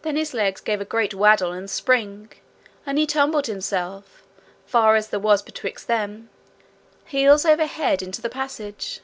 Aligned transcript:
Then 0.00 0.16
his 0.16 0.32
legs 0.32 0.62
gave 0.62 0.80
a 0.80 0.86
great 0.86 1.12
waddle 1.12 1.52
and 1.52 1.68
spring, 1.68 2.32
and 2.86 2.96
he 2.96 3.06
tumbled 3.06 3.48
himself, 3.48 4.22
far 4.64 4.96
as 4.96 5.08
there 5.08 5.20
was 5.20 5.42
betwixt 5.42 5.88
them, 5.88 6.30
heels 7.04 7.44
over 7.44 7.66
head 7.66 8.00
into 8.00 8.22
the 8.22 8.30
passage. 8.30 9.00